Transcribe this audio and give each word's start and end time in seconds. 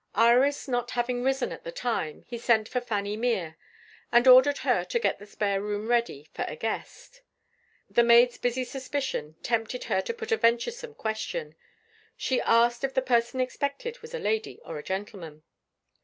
Iris 0.15 0.67
not 0.67 0.89
having 0.97 1.21
risen 1.23 1.51
at 1.51 1.63
the 1.63 1.71
time, 1.71 2.23
he 2.27 2.39
sent 2.39 2.67
for 2.67 2.81
Fanny 2.81 3.15
Mere, 3.15 3.55
and 4.11 4.27
ordered 4.27 4.57
her 4.65 4.83
to 4.85 4.97
get 4.97 5.19
the 5.19 5.27
spare 5.27 5.61
room 5.61 5.87
ready 5.87 6.27
for 6.33 6.41
a 6.45 6.55
guest. 6.55 7.21
The 7.87 8.01
maid's 8.01 8.39
busy 8.39 8.63
suspicion 8.63 9.35
tempted 9.43 9.83
her 9.83 10.01
to 10.01 10.13
put 10.15 10.31
a 10.31 10.37
venturesome 10.37 10.95
question. 10.95 11.53
She 12.17 12.41
asked 12.41 12.83
if 12.83 12.95
the 12.95 13.03
person 13.03 13.39
expected 13.41 14.01
was 14.01 14.15
a 14.15 14.17
lady 14.17 14.59
or 14.65 14.79
a 14.79 14.83
gentleman. 14.83 15.43